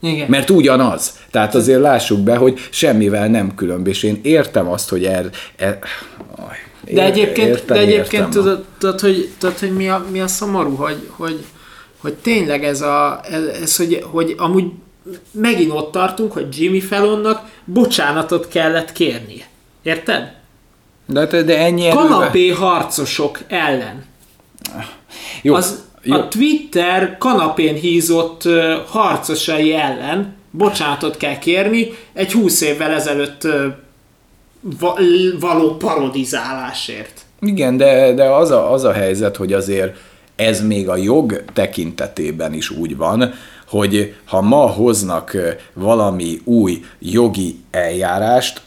Igen. 0.00 0.26
Mert 0.28 0.50
ugyanaz. 0.50 1.12
Tehát 1.30 1.54
azért 1.54 1.80
lássuk 1.80 2.20
be, 2.20 2.36
hogy 2.36 2.58
semmivel 2.70 3.28
nem 3.28 3.54
különb, 3.54 3.86
és 3.86 4.02
én 4.02 4.18
értem 4.22 4.68
azt, 4.68 4.88
hogy 4.88 5.04
er, 5.04 5.30
er, 5.56 5.78
de 6.92 7.04
egyébként, 7.04 7.48
értem, 7.48 7.76
de 7.76 7.82
egyébként 7.82 8.28
tudod, 8.28 8.64
tudod, 8.78 9.00
hogy, 9.00 9.30
tudod, 9.38 9.58
hogy 9.58 9.72
mi, 9.72 9.88
a, 9.88 10.04
mi 10.10 10.20
a 10.20 10.26
szomorú, 10.26 10.74
hogy, 10.74 11.08
hogy, 11.16 11.44
hogy 12.00 12.14
tényleg 12.14 12.64
ez, 12.64 12.80
a, 12.80 13.20
ez, 13.30 13.44
ez 13.44 13.76
hogy, 13.76 14.04
hogy 14.10 14.34
amúgy 14.38 14.64
megint 15.30 15.72
ott 15.72 15.92
tartunk, 15.92 16.32
hogy 16.32 16.58
Jimmy 16.58 16.80
Fallonnak 16.80 17.48
bocsánatot 17.64 18.48
kellett 18.48 18.92
kérnie. 18.92 19.46
Érted? 19.82 20.32
De, 21.06 21.42
de 21.42 21.58
ennyi 21.58 21.88
Kanapé 21.88 22.48
harcosok 22.48 23.38
ellen. 23.48 24.04
Jó, 25.42 25.54
az, 25.54 25.84
jó. 26.02 26.14
A 26.14 26.28
Twitter 26.28 27.18
kanapén 27.18 27.74
hízott 27.74 28.44
uh, 28.44 28.74
harcosai 28.86 29.74
ellen 29.74 30.36
bocsánatot 30.50 31.16
kell 31.16 31.38
kérni 31.38 31.88
egy 32.12 32.32
20 32.32 32.60
évvel 32.60 32.90
ezelőtt 32.90 33.44
uh, 33.44 33.64
való 35.40 35.76
parodizálásért. 35.76 37.20
Igen, 37.40 37.76
de, 37.76 38.12
de 38.14 38.24
az, 38.24 38.50
a, 38.50 38.72
az 38.72 38.84
a 38.84 38.92
helyzet, 38.92 39.36
hogy 39.36 39.52
azért 39.52 39.96
ez 40.36 40.66
még 40.66 40.88
a 40.88 40.96
jog 40.96 41.44
tekintetében 41.52 42.52
is 42.52 42.70
úgy 42.70 42.96
van, 42.96 43.32
hogy 43.66 44.14
ha 44.24 44.40
ma 44.40 44.66
hoznak 44.66 45.36
valami 45.72 46.40
új 46.44 46.80
jogi 46.98 47.58
eljárást, 47.70 48.60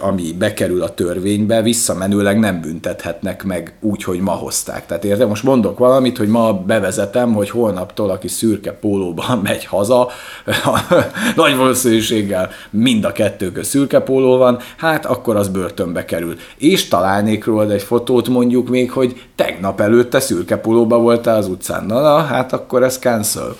ami 0.00 0.32
bekerül 0.38 0.82
a 0.82 0.94
törvénybe, 0.94 1.62
visszamenőleg 1.62 2.38
nem 2.38 2.60
büntethetnek 2.60 3.44
meg 3.44 3.74
úgy, 3.80 4.04
hogy 4.04 4.20
ma 4.20 4.30
hozták. 4.30 4.86
Tehát 4.86 5.04
érde, 5.04 5.26
most 5.26 5.42
mondok 5.42 5.78
valamit, 5.78 6.18
hogy 6.18 6.28
ma 6.28 6.52
bevezetem, 6.52 7.32
hogy 7.32 7.50
holnaptól, 7.50 8.10
aki 8.10 8.28
szürke 8.28 8.72
pólóban 8.72 9.38
megy 9.48 9.64
haza, 9.64 10.08
nagy 11.36 11.56
valószínűséggel 11.56 12.50
mind 12.70 13.04
a 13.04 13.12
kettő 13.12 13.52
köz 13.52 13.66
szürke 13.66 14.00
póló 14.00 14.36
van, 14.36 14.58
hát 14.76 15.06
akkor 15.06 15.36
az 15.36 15.48
börtönbe 15.48 16.04
kerül. 16.04 16.36
És 16.56 16.88
találnék 16.88 17.44
róla 17.44 17.72
egy 17.72 17.82
fotót 17.82 18.28
mondjuk 18.28 18.68
még, 18.68 18.90
hogy 18.90 19.22
tegnap 19.34 19.80
előtte 19.80 20.20
szürke 20.20 20.56
pólóba 20.56 20.98
voltál 20.98 21.36
az 21.36 21.48
utcán. 21.48 21.84
Na, 21.84 22.00
na, 22.00 22.16
hát 22.16 22.52
akkor 22.52 22.82
ez 22.82 22.98
cancel. 22.98 23.56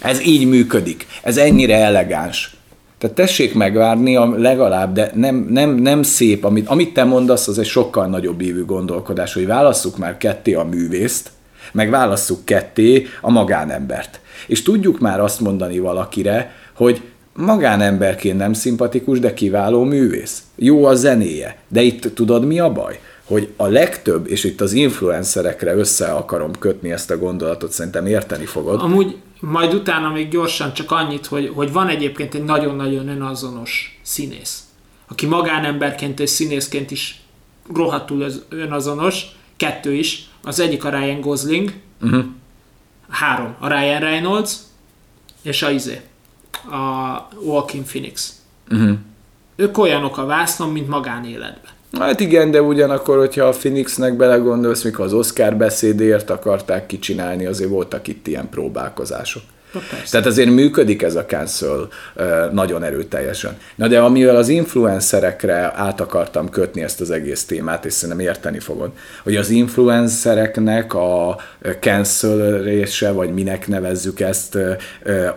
Ez 0.00 0.26
így 0.26 0.48
működik. 0.48 1.06
Ez 1.22 1.36
ennyire 1.36 1.76
elegáns. 1.76 2.56
Tehát 3.02 3.16
tessék 3.16 3.54
megvárni 3.54 4.16
a 4.16 4.34
legalább, 4.36 4.94
de 4.94 5.10
nem, 5.14 5.46
nem, 5.50 5.74
nem 5.74 6.02
szép, 6.02 6.44
amit, 6.44 6.68
amit 6.68 6.94
te 6.94 7.04
mondasz, 7.04 7.48
az 7.48 7.58
egy 7.58 7.66
sokkal 7.66 8.06
nagyobb 8.06 8.40
évű 8.40 8.64
gondolkodás, 8.64 9.34
hogy 9.34 9.46
válasszuk 9.46 9.98
már 9.98 10.16
ketté 10.16 10.54
a 10.54 10.64
művészt, 10.64 11.30
meg 11.72 11.90
válasszuk 11.90 12.44
ketté 12.44 13.06
a 13.20 13.30
magánembert. 13.30 14.20
És 14.46 14.62
tudjuk 14.62 14.98
már 14.98 15.20
azt 15.20 15.40
mondani 15.40 15.78
valakire, 15.78 16.52
hogy 16.72 17.02
magánemberként 17.34 18.38
nem 18.38 18.52
szimpatikus, 18.52 19.18
de 19.18 19.34
kiváló 19.34 19.84
művész. 19.84 20.42
Jó 20.56 20.84
a 20.84 20.94
zenéje. 20.94 21.56
De 21.68 21.82
itt 21.82 22.14
tudod 22.14 22.44
mi 22.44 22.58
a 22.58 22.72
baj? 22.72 22.98
Hogy 23.24 23.52
a 23.56 23.66
legtöbb, 23.66 24.28
és 24.28 24.44
itt 24.44 24.60
az 24.60 24.72
influencerekre 24.72 25.74
össze 25.74 26.12
akarom 26.12 26.58
kötni 26.58 26.92
ezt 26.92 27.10
a 27.10 27.18
gondolatot, 27.18 27.72
szerintem 27.72 28.06
érteni 28.06 28.44
fogod. 28.44 28.80
Amúgy 28.80 29.16
majd 29.40 29.74
utána 29.74 30.10
még 30.10 30.28
gyorsan 30.28 30.72
csak 30.72 30.90
annyit, 30.90 31.26
hogy, 31.26 31.52
hogy 31.54 31.72
van 31.72 31.88
egyébként 31.88 32.34
egy 32.34 32.44
nagyon-nagyon 32.44 33.08
önazonos 33.08 34.00
színész, 34.02 34.64
aki 35.08 35.26
magánemberként 35.26 36.20
és 36.20 36.30
színészként 36.30 36.90
is 36.90 37.20
rohadtul 37.74 38.26
önazonos, 38.48 39.26
kettő 39.56 39.94
is, 39.94 40.28
az 40.42 40.60
egyik 40.60 40.84
a 40.84 40.90
Ryan 40.90 41.20
Gosling, 41.20 41.72
uh-huh. 42.02 42.24
három, 43.08 43.54
a 43.58 43.68
Ryan 43.68 44.00
Reynolds, 44.00 44.56
és 45.42 45.62
a 45.62 45.70
izé, 45.70 46.00
a 46.70 47.16
Walking 47.40 47.84
Phoenix. 47.84 48.40
Uh-huh. 48.70 48.98
Ők 49.56 49.78
olyanok 49.78 50.18
a 50.18 50.24
vásznon, 50.24 50.70
mint 50.70 50.88
magánéletben. 50.88 51.70
Hát 51.98 52.20
igen, 52.20 52.50
de 52.50 52.62
ugyanakkor, 52.62 53.18
hogyha 53.18 53.44
a 53.44 53.50
Phoenixnek 53.50 54.16
belegondolsz, 54.16 54.82
mikor 54.82 55.04
az 55.04 55.12
Oscar 55.12 55.56
beszédért 55.56 56.30
akarták 56.30 56.86
kicsinálni, 56.86 57.46
azért 57.46 57.70
voltak 57.70 58.08
itt 58.08 58.26
ilyen 58.26 58.48
próbálkozások. 58.48 59.42
Tehát 60.10 60.26
azért 60.26 60.50
működik 60.50 61.02
ez 61.02 61.14
a 61.14 61.24
cancel 61.24 61.88
nagyon 62.52 62.82
erőteljesen. 62.82 63.56
Na 63.74 63.88
de 63.88 64.00
amivel 64.00 64.36
az 64.36 64.48
influencerekre 64.48 65.72
át 65.74 66.00
akartam 66.00 66.50
kötni 66.50 66.82
ezt 66.82 67.00
az 67.00 67.10
egész 67.10 67.44
témát, 67.44 67.84
és 67.84 67.92
szerintem 67.92 68.26
érteni 68.26 68.58
fogod, 68.58 68.90
hogy 69.22 69.36
az 69.36 69.50
influencereknek 69.50 70.94
a 70.94 71.36
cancelése, 71.80 73.10
vagy 73.10 73.32
minek 73.34 73.68
nevezzük 73.68 74.20
ezt, 74.20 74.58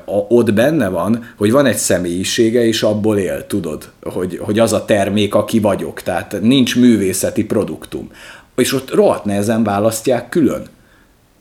ott 0.06 0.54
benne 0.54 0.88
van, 0.88 1.34
hogy 1.38 1.52
van 1.52 1.66
egy 1.66 1.78
személyisége, 1.78 2.66
és 2.66 2.84
abból 2.84 3.18
él, 3.18 3.48
tudod, 3.48 3.90
hogy, 4.02 4.40
hogy 4.42 4.60
az 4.60 4.74
a 4.74 4.86
termék, 4.86 5.36
aki 5.36 5.60
vagyok, 5.60 6.02
tehát 6.02 6.42
nincs 6.42 6.76
művészeti 6.76 7.46
produktum. 7.46 8.12
És 8.56 8.74
ott 8.74 8.94
rohadt 8.94 9.26
nehezen 9.26 9.64
választják 9.64 10.30
külön 10.30 10.68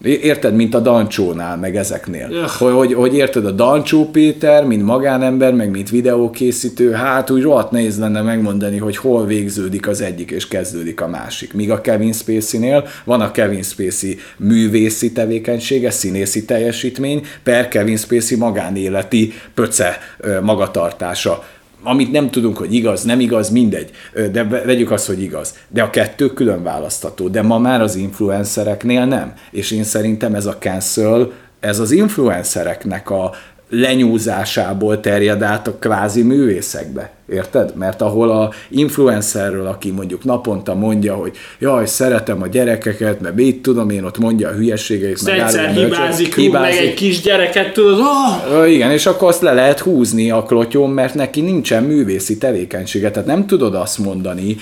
Érted, 0.02 0.54
mint 0.54 0.74
a 0.74 0.80
Dancsónál, 0.80 1.56
meg 1.56 1.76
ezeknél. 1.76 2.28
Hogy, 2.58 2.72
hogy, 2.72 2.92
hogy 2.92 3.14
érted, 3.14 3.46
a 3.46 3.50
Dancsó 3.50 4.10
Péter, 4.10 4.64
mint 4.64 4.84
magánember, 4.84 5.54
meg 5.54 5.70
mint 5.70 5.90
videókészítő, 5.90 6.92
hát 6.92 7.30
úgy 7.30 7.42
rohadt 7.42 7.70
nehéz 7.70 7.98
lenne 7.98 8.22
megmondani, 8.22 8.78
hogy 8.78 8.96
hol 8.96 9.26
végződik 9.26 9.88
az 9.88 10.00
egyik 10.00 10.30
és 10.30 10.48
kezdődik 10.48 11.00
a 11.00 11.08
másik. 11.08 11.52
Míg 11.52 11.70
a 11.70 11.80
Kevin 11.80 12.12
Spacey-nél 12.12 12.86
van 13.04 13.20
a 13.20 13.30
Kevin 13.30 13.62
Spacey 13.62 14.18
művészi 14.36 15.12
tevékenysége, 15.12 15.90
színészi 15.90 16.44
teljesítmény, 16.44 17.26
per 17.42 17.68
Kevin 17.68 17.96
Spacey 17.96 18.38
magánéleti 18.38 19.32
pöce 19.54 19.98
magatartása 20.42 21.44
amit 21.84 22.12
nem 22.12 22.30
tudunk, 22.30 22.56
hogy 22.56 22.74
igaz, 22.74 23.02
nem 23.02 23.20
igaz, 23.20 23.50
mindegy, 23.50 23.90
de 24.32 24.44
vegyük 24.44 24.90
azt, 24.90 25.06
hogy 25.06 25.22
igaz. 25.22 25.54
De 25.68 25.82
a 25.82 25.90
kettő 25.90 26.26
külön 26.26 26.62
választható, 26.62 27.28
de 27.28 27.42
ma 27.42 27.58
már 27.58 27.80
az 27.80 27.94
influencereknél 27.94 29.04
nem. 29.04 29.32
És 29.50 29.70
én 29.70 29.84
szerintem 29.84 30.34
ez 30.34 30.46
a 30.46 30.56
cancel, 30.58 31.32
ez 31.60 31.78
az 31.78 31.90
influencereknek 31.90 33.10
a 33.10 33.30
lenyúzásából 33.68 35.00
terjed 35.00 35.42
át 35.42 35.68
a 35.68 35.76
kvázi 35.78 36.22
művészekbe. 36.22 37.10
Érted? 37.32 37.76
Mert 37.76 38.00
ahol 38.02 38.30
a 38.30 38.52
influencerről, 38.68 39.66
aki 39.66 39.90
mondjuk 39.90 40.24
naponta 40.24 40.74
mondja, 40.74 41.14
hogy 41.14 41.32
jaj, 41.58 41.86
szeretem 41.86 42.42
a 42.42 42.46
gyerekeket, 42.46 43.20
mert 43.20 43.34
mit 43.34 43.62
tudom 43.62 43.90
én, 43.90 44.04
ott 44.04 44.18
mondja 44.18 44.48
a 44.48 44.52
hülyeségeit, 44.52 45.24
meg 45.24 45.38
egyszer 45.38 45.70
hibázik, 45.70 46.34
hibázik, 46.34 46.78
meg 46.78 46.88
egy 46.88 46.94
kis 46.94 47.20
gyereket, 47.20 47.72
tudod, 47.72 47.98
oh! 47.98 48.70
Igen, 48.70 48.90
és 48.90 49.06
akkor 49.06 49.28
azt 49.28 49.42
le 49.42 49.52
lehet 49.52 49.78
húzni 49.78 50.30
a 50.30 50.42
klotyón, 50.42 50.90
mert 50.90 51.14
neki 51.14 51.40
nincsen 51.40 51.82
művészi 51.82 52.38
tevékenysége. 52.38 53.10
Tehát 53.10 53.28
nem 53.28 53.46
tudod 53.46 53.74
azt 53.74 53.98
mondani 53.98 54.56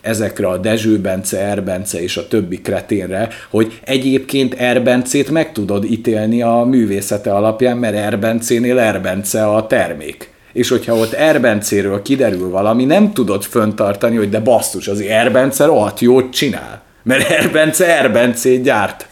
ezekre 0.00 0.46
a 0.46 0.56
Dezső 0.56 0.98
Bence, 0.98 1.38
Erbence 1.38 2.02
és 2.02 2.16
a 2.16 2.28
többi 2.28 2.60
kreténre, 2.60 3.28
hogy 3.50 3.80
egyébként 3.84 4.54
Erbencét 4.54 5.30
meg 5.30 5.52
tudod 5.52 5.84
ítélni 5.84 6.42
a 6.42 6.66
művészete 6.70 7.34
alapján, 7.34 7.76
mert 7.76 7.96
Erbencénél 7.96 8.78
Erbence 8.78 9.46
a 9.46 9.66
termék 9.66 10.28
és 10.52 10.68
hogyha 10.68 10.94
ott 10.94 11.12
Erbencéről 11.12 12.02
kiderül 12.02 12.50
valami, 12.50 12.84
nem 12.84 13.12
tudod 13.12 13.42
föntartani, 13.42 14.16
hogy 14.16 14.28
de 14.28 14.40
basszus, 14.40 14.88
az 14.88 15.00
Erbence 15.00 15.64
rohadt 15.64 16.00
jót 16.00 16.32
csinál. 16.32 16.82
Mert 17.02 17.30
Erbence 17.30 17.98
Erbencét 17.98 18.62
gyárt. 18.62 19.06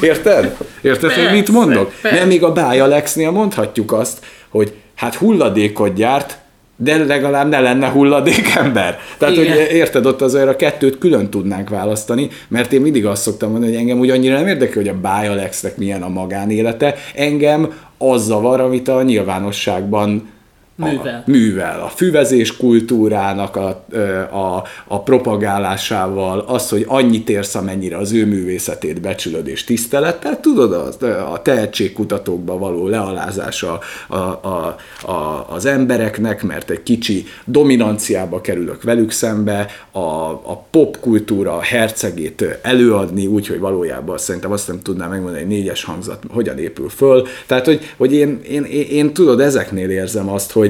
Érted? 0.00 0.56
Érted, 0.80 1.10
persze, 1.10 1.22
hogy 1.22 1.32
mit 1.32 1.48
mondok? 1.48 1.92
Persze. 2.02 2.18
Nem, 2.18 2.28
még 2.28 2.42
a 2.42 2.52
Bájalexnél 2.52 3.30
mondhatjuk 3.30 3.92
azt, 3.92 4.18
hogy 4.48 4.74
hát 4.94 5.14
hulladékot 5.14 5.94
gyárt, 5.94 6.38
de 6.76 7.04
legalább 7.04 7.48
ne 7.48 7.60
lenne 7.60 7.88
hulladék 7.88 8.54
ember. 8.54 8.98
Tehát, 9.18 9.36
Igen. 9.36 9.52
hogy 9.52 9.72
érted, 9.72 10.06
ott 10.06 10.22
azért 10.22 10.48
a 10.48 10.56
kettőt 10.56 10.98
külön 10.98 11.30
tudnánk 11.30 11.68
választani, 11.68 12.28
mert 12.48 12.72
én 12.72 12.80
mindig 12.80 13.06
azt 13.06 13.22
szoktam 13.22 13.50
mondani, 13.50 13.72
hogy 13.72 13.80
engem 13.80 13.98
úgy 13.98 14.10
annyira 14.10 14.36
nem 14.36 14.46
érdekel, 14.46 14.82
hogy 14.82 14.88
a 14.88 15.00
Bialexnek 15.00 15.76
milyen 15.76 16.02
a 16.02 16.08
magánélete, 16.08 16.94
engem 17.14 17.72
az 17.98 18.24
zavar, 18.24 18.60
amit 18.60 18.88
a 18.88 19.02
nyilvánosságban 19.02 20.28
művel. 20.76 21.22
A, 21.26 21.30
művel. 21.30 21.80
A 21.80 21.88
füvezés 21.88 22.56
kultúrának 22.56 23.56
a, 23.56 23.84
a, 24.30 24.64
a 24.86 25.02
propagálásával, 25.02 26.38
az, 26.38 26.68
hogy 26.68 26.84
annyit 26.88 27.28
érsz, 27.28 27.54
amennyire 27.54 27.96
az 27.96 28.12
ő 28.12 28.26
művészetét 28.26 29.00
becsülöd 29.00 29.48
és 29.48 29.64
tisztelettel, 29.64 30.40
tudod, 30.40 30.72
a, 30.72 31.32
a 31.32 31.42
tehetségkutatókba 31.42 32.58
való 32.58 32.88
lealázása 32.88 33.78
a, 34.08 34.16
a, 34.16 34.76
a, 35.02 35.46
az 35.48 35.66
embereknek, 35.66 36.42
mert 36.42 36.70
egy 36.70 36.82
kicsi 36.82 37.24
dominanciába 37.44 38.40
kerülök 38.40 38.82
velük 38.82 39.10
szembe, 39.10 39.66
a, 39.90 39.98
a 40.30 40.66
popkultúra 40.70 41.60
hercegét 41.60 42.58
előadni, 42.62 43.26
úgyhogy 43.26 43.58
valójában 43.58 44.18
szerintem 44.18 44.52
azt 44.52 44.68
nem 44.68 44.82
tudnám 44.82 45.10
megmondani, 45.10 45.40
hogy 45.40 45.50
négyes 45.52 45.84
hangzat 45.84 46.22
hogyan 46.32 46.58
épül 46.58 46.88
föl. 46.88 47.26
Tehát, 47.46 47.64
hogy, 47.64 47.94
hogy 47.96 48.12
én, 48.12 48.40
én, 48.48 48.64
én, 48.64 48.86
én 48.90 49.12
tudod, 49.12 49.40
ezeknél 49.40 49.90
érzem 49.90 50.28
azt, 50.28 50.52
hogy 50.52 50.65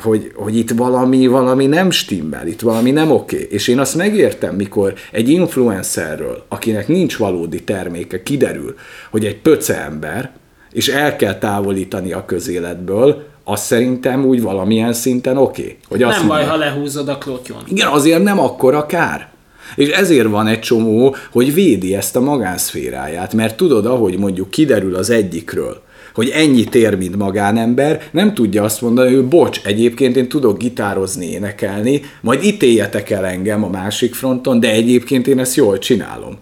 hogy, 0.00 0.32
hogy, 0.34 0.56
itt 0.56 0.70
valami, 0.70 1.26
valami 1.26 1.66
nem 1.66 1.90
stimmel, 1.90 2.46
itt 2.46 2.60
valami 2.60 2.90
nem 2.90 3.10
oké. 3.10 3.36
Okay. 3.36 3.48
És 3.50 3.68
én 3.68 3.78
azt 3.78 3.94
megértem, 3.94 4.54
mikor 4.54 4.94
egy 5.12 5.28
influencerről, 5.28 6.44
akinek 6.48 6.88
nincs 6.88 7.16
valódi 7.16 7.62
terméke, 7.62 8.22
kiderül, 8.22 8.74
hogy 9.10 9.24
egy 9.24 9.36
pöce 9.36 9.84
ember, 9.84 10.30
és 10.72 10.88
el 10.88 11.16
kell 11.16 11.38
távolítani 11.38 12.12
a 12.12 12.24
közéletből, 12.24 13.24
az 13.44 13.60
szerintem 13.60 14.24
úgy 14.24 14.42
valamilyen 14.42 14.92
szinten 14.92 15.36
oké. 15.36 15.62
Okay. 15.62 15.76
Hogy 15.88 15.98
nem 15.98 16.08
azt 16.08 16.26
baj, 16.26 16.28
mondja, 16.28 16.50
ha 16.50 16.56
lehúzod 16.56 17.08
a 17.08 17.18
klotyon. 17.18 17.62
Igen, 17.66 17.88
azért 17.88 18.22
nem 18.22 18.38
akkora 18.38 18.86
kár. 18.86 19.28
És 19.76 19.88
ezért 19.88 20.28
van 20.28 20.46
egy 20.46 20.60
csomó, 20.60 21.16
hogy 21.32 21.54
védi 21.54 21.94
ezt 21.94 22.16
a 22.16 22.20
magánszféráját, 22.20 23.34
mert 23.34 23.56
tudod, 23.56 23.86
ahogy 23.86 24.18
mondjuk 24.18 24.50
kiderül 24.50 24.94
az 24.94 25.10
egyikről, 25.10 25.82
hogy 26.16 26.28
ennyit 26.28 26.74
ér, 26.74 26.96
mint 26.96 27.16
magánember, 27.16 28.02
nem 28.10 28.34
tudja 28.34 28.62
azt 28.62 28.80
mondani, 28.80 29.14
hogy 29.14 29.24
bocs, 29.24 29.60
egyébként 29.64 30.16
én 30.16 30.28
tudok 30.28 30.58
gitározni, 30.58 31.30
énekelni, 31.30 32.02
majd 32.20 32.44
ítéljetek 32.44 33.10
el 33.10 33.26
engem 33.26 33.64
a 33.64 33.68
másik 33.68 34.14
fronton, 34.14 34.60
de 34.60 34.70
egyébként 34.70 35.26
én 35.26 35.38
ezt 35.38 35.54
jól 35.54 35.78
csinálom. 35.78 36.36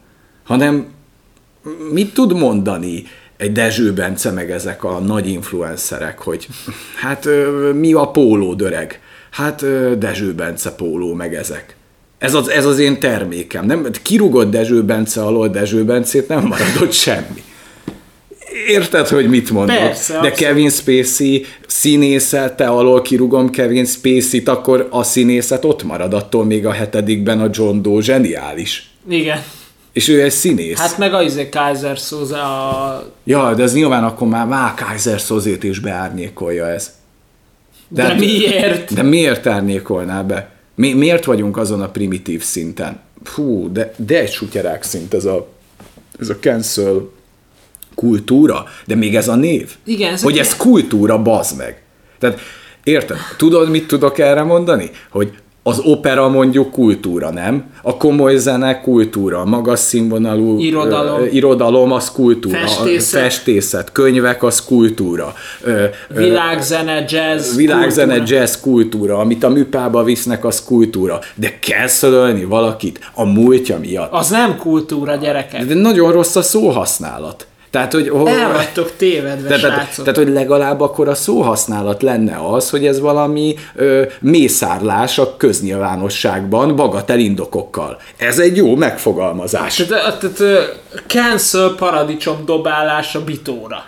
Hanem 0.44 0.86
mit 1.92 2.14
tud 2.14 2.36
mondani 2.36 3.02
egy 3.36 3.52
Dezső 3.52 3.92
Bence, 3.92 4.30
meg 4.30 4.50
ezek 4.50 4.84
a 4.84 4.98
nagy 4.98 5.28
influencerek, 5.28 6.18
hogy 6.18 6.48
hát 7.00 7.28
mi 7.74 7.92
a 7.92 8.06
póló 8.06 8.54
döreg? 8.54 9.00
Hát 9.30 9.64
Dezső 9.98 10.34
Bence 10.34 10.70
póló, 10.70 11.14
meg 11.14 11.34
ezek. 11.34 11.76
Ez 12.18 12.34
az, 12.34 12.50
ez 12.50 12.64
az 12.64 12.78
én 12.78 13.00
termékem. 13.00 13.66
Nem, 13.66 13.86
kirugott 14.02 14.50
Dezső 14.50 14.82
Bence 14.82 15.22
alól 15.22 15.48
Dezső 15.48 15.84
Bencét, 15.84 16.28
nem 16.28 16.46
maradott 16.46 16.92
semmi 16.92 17.42
érted, 18.66 19.08
hogy 19.08 19.28
mit 19.28 19.50
mondok. 19.50 19.76
Persze, 19.76 20.12
De 20.12 20.18
abszolút. 20.18 20.38
Kevin 20.38 20.70
Spacey 20.70 21.44
színészete 21.66 22.66
alól 22.66 23.02
kirugom 23.02 23.50
Kevin 23.50 23.84
Spacey-t, 23.84 24.48
akkor 24.48 24.88
a 24.90 25.02
színészet 25.02 25.64
ott 25.64 25.82
marad, 25.82 26.14
attól 26.14 26.44
még 26.44 26.66
a 26.66 26.72
hetedikben 26.72 27.40
a 27.40 27.48
John 27.52 27.82
Doe 27.82 28.02
zseniális. 28.02 28.90
Igen. 29.08 29.42
És 29.92 30.08
ő 30.08 30.22
egy 30.22 30.30
színész. 30.30 30.78
Hát 30.78 30.98
meg 30.98 31.14
a 31.14 31.22
izé 31.22 31.48
Kaiser 31.48 31.96
Soze 31.96 32.38
a... 32.38 33.12
Ja, 33.24 33.54
de 33.54 33.62
ez 33.62 33.74
nyilván 33.74 34.04
akkor 34.04 34.28
már 34.28 34.46
Má 34.46 34.74
Kaiser 34.74 35.20
Szozét 35.20 35.64
is 35.64 35.78
beárnyékolja 35.78 36.68
ez. 36.68 36.92
De, 37.88 38.06
de 38.06 38.14
miért? 38.14 38.94
De 38.94 39.02
miért 39.02 39.46
árnyékolná 39.46 40.22
be? 40.22 40.50
Mi, 40.74 40.92
miért 40.92 41.24
vagyunk 41.24 41.56
azon 41.56 41.82
a 41.82 41.88
primitív 41.88 42.42
szinten? 42.42 43.00
Hú, 43.34 43.72
de, 43.72 43.94
de 43.96 44.18
egy 44.18 44.32
sutyerák 44.32 44.82
szint 44.82 45.14
ez 45.14 45.24
a, 45.24 45.48
ez 46.20 46.28
a 46.28 46.36
cancel 46.36 47.10
kultúra, 47.94 48.64
de 48.86 48.94
még 48.94 49.16
ez 49.16 49.28
a 49.28 49.34
név. 49.34 49.70
Igen, 49.84 50.12
ez 50.12 50.22
Hogy 50.22 50.38
ez 50.38 50.56
kultúra, 50.56 51.22
bazd 51.22 51.56
meg. 51.56 51.82
Tehát 52.18 52.38
érted? 52.84 53.16
Tudod, 53.36 53.70
mit 53.70 53.86
tudok 53.86 54.18
erre 54.18 54.42
mondani? 54.42 54.90
Hogy 55.10 55.32
az 55.66 55.78
opera 55.84 56.28
mondjuk 56.28 56.70
kultúra, 56.70 57.30
nem? 57.30 57.64
A 57.82 57.96
komoly 57.96 58.36
zene 58.36 58.80
kultúra, 58.80 59.40
a 59.40 59.44
magas 59.44 59.78
színvonalú 59.78 60.58
irodalom, 60.58 61.20
ö, 61.20 61.24
irodalom 61.26 61.92
az 61.92 62.10
kultúra, 62.12 62.58
festészet. 62.58 63.20
festészet, 63.22 63.92
könyvek 63.92 64.42
az 64.42 64.64
kultúra. 64.64 65.34
Ö, 65.62 65.84
világzene, 66.08 67.04
jazz 67.08 67.56
Világzene, 67.56 68.14
kultúra. 68.16 68.36
jazz 68.38 68.54
kultúra, 68.60 69.18
amit 69.18 69.44
a 69.44 69.48
műpába 69.48 70.02
visznek, 70.02 70.44
az 70.44 70.64
kultúra. 70.64 71.18
De 71.34 71.58
kell 71.58 71.86
szölölni 71.86 72.44
valakit 72.44 72.98
a 73.14 73.24
múltja 73.24 73.78
miatt. 73.78 74.12
Az 74.12 74.30
nem 74.30 74.56
kultúra, 74.56 75.16
gyerekek. 75.16 75.64
De 75.64 75.74
nagyon 75.74 76.12
rossz 76.12 76.36
a 76.36 76.42
szóhasználat. 76.42 77.46
Tehát, 77.74 77.92
hogy, 77.92 78.10
oh, 78.10 78.30
El 78.30 78.52
vagytok 78.52 78.96
tévedve, 78.96 79.48
tehát, 79.48 79.60
tehát, 79.60 79.96
tehát, 79.96 80.16
hogy 80.16 80.28
legalább 80.28 80.80
akkor 80.80 81.08
a 81.08 81.14
szóhasználat 81.14 82.02
lenne 82.02 82.36
az, 82.50 82.70
hogy 82.70 82.86
ez 82.86 83.00
valami 83.00 83.54
ö, 83.74 84.02
mészárlás 84.20 85.18
a 85.18 85.36
köznyilvánosságban 85.36 86.76
bagatel 86.76 87.18
indokokkal. 87.18 88.00
Ez 88.16 88.38
egy 88.38 88.56
jó 88.56 88.76
megfogalmazás. 88.76 89.74
Tehát, 89.74 90.18
tehát 90.18 90.78
cancel 91.06 91.74
paradicsom 91.76 92.44
dobálása 92.44 93.24
bitóra. 93.24 93.84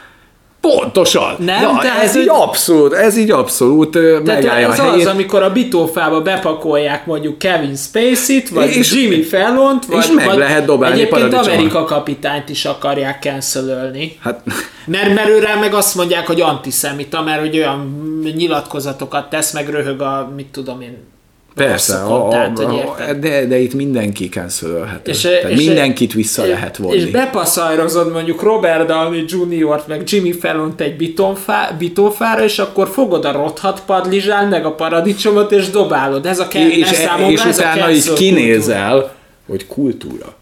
Pontosan. 0.66 1.34
Nem? 1.38 1.62
Ja, 1.62 1.78
Tehát, 1.80 2.02
ez 2.02 2.16
így 2.16 2.28
abszolút, 2.28 2.92
ez 2.92 3.16
így 3.16 3.30
abszolút 3.30 3.90
Tehát 3.90 4.22
megállja 4.24 4.72
ez 4.72 4.78
a 4.78 4.82
helyét. 4.82 5.06
az, 5.06 5.12
amikor 5.12 5.42
a 5.42 5.52
bitófába 5.52 6.22
bepakolják 6.22 7.06
mondjuk 7.06 7.38
Kevin 7.38 7.76
Spacey-t, 7.76 8.48
vagy 8.48 8.76
és, 8.76 8.92
Jimmy 8.92 9.22
Fallon-t, 9.22 9.86
vagy, 9.86 9.98
és 9.98 10.10
meg 10.10 10.26
vagy 10.26 10.36
lehet 10.36 10.64
dobálni 10.64 11.00
Egyébként 11.00 11.34
Amerika 11.34 11.84
kapitányt 11.84 12.48
is 12.48 12.64
akarják 12.64 13.22
cancelölni. 13.22 14.18
Hát. 14.22 14.40
Mert, 14.86 15.14
mert 15.14 15.28
őre 15.28 15.54
meg 15.54 15.74
azt 15.74 15.94
mondják, 15.94 16.26
hogy 16.26 16.40
antiszemita, 16.40 17.22
mert 17.22 17.40
hogy 17.40 17.56
olyan 17.56 18.04
nyilatkozatokat 18.36 19.30
tesz, 19.30 19.52
meg 19.52 19.68
röhög 19.68 20.00
a, 20.00 20.32
mit 20.36 20.46
tudom 20.46 20.80
én, 20.80 21.14
Persze, 21.56 21.96
a, 21.96 22.26
a, 22.26 22.30
tehát, 22.30 22.58
a, 22.58 22.96
de, 23.20 23.46
de 23.46 23.58
itt 23.58 23.74
mindenki 23.74 24.28
cancelölhető. 24.28 25.10
És, 25.10 25.20
Tehát 25.20 25.50
és, 25.50 25.66
mindenkit 25.66 26.12
vissza 26.12 26.46
és, 26.46 26.52
lehet 26.52 26.76
vonni. 26.76 26.96
És 26.96 27.10
bepaszajrozod 27.10 28.12
mondjuk 28.12 28.42
Robert 28.42 28.86
Downey 28.86 29.24
Jr. 29.28 29.82
meg 29.86 30.02
Jimmy 30.04 30.32
fallon 30.32 30.74
egy 30.76 30.96
bitonfá, 30.96 31.74
bitófára, 31.78 32.44
és 32.44 32.58
akkor 32.58 32.88
fogod 32.88 33.24
a 33.24 33.32
rothat 33.32 33.82
padlizsán, 33.86 34.48
meg 34.48 34.64
a 34.64 34.74
paradicsomot, 34.74 35.52
és 35.52 35.70
dobálod. 35.70 36.26
Ez 36.26 36.38
a 36.38 36.48
kell, 36.48 36.68
és, 36.68 36.90
ez 36.90 36.96
számomra, 36.96 37.32
és 37.32 37.44
ez 37.44 37.58
utána 37.58 37.84
a 37.84 37.90
így 37.90 38.12
kinézel, 38.12 38.90
kultúra. 38.90 39.14
hogy 39.46 39.66
kultúra. 39.66 40.36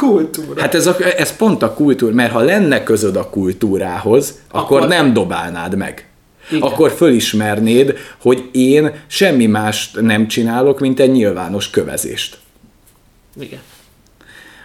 kultúra. 0.00 0.60
Hát 0.60 0.74
ez, 0.74 0.86
a, 0.86 0.96
ez 1.16 1.36
pont 1.36 1.62
a 1.62 1.74
kultúra, 1.74 2.14
mert 2.14 2.32
ha 2.32 2.40
lenne 2.40 2.82
közöd 2.82 3.16
a 3.16 3.30
kultúrához, 3.30 4.38
akkor, 4.50 4.76
akkor 4.76 4.88
nem 4.88 5.12
dobálnád 5.12 5.76
meg. 5.76 6.06
Igen. 6.50 6.62
akkor 6.62 6.90
fölismernéd, 6.90 7.96
hogy 8.20 8.48
én 8.52 8.92
semmi 9.06 9.46
mást 9.46 10.00
nem 10.00 10.28
csinálok, 10.28 10.80
mint 10.80 11.00
egy 11.00 11.10
nyilvános 11.10 11.70
kövezést. 11.70 12.38
Igen. 13.40 13.60